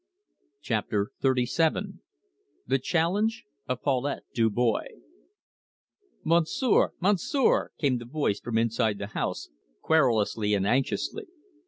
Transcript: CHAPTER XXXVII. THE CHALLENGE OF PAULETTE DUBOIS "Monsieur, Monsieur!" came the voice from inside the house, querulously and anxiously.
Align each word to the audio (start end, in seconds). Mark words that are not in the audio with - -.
CHAPTER 0.63 1.11
XXXVII. 1.23 1.99
THE 2.65 2.79
CHALLENGE 2.79 3.43
OF 3.67 3.81
PAULETTE 3.83 4.23
DUBOIS 4.33 4.95
"Monsieur, 6.23 6.93
Monsieur!" 6.99 7.69
came 7.77 7.99
the 7.99 8.05
voice 8.05 8.39
from 8.39 8.57
inside 8.57 8.97
the 8.97 9.05
house, 9.13 9.49
querulously 9.83 10.55
and 10.55 10.65
anxiously. 10.65 11.27